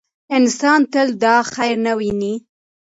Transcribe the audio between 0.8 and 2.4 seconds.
تل دا خیر نه ویني.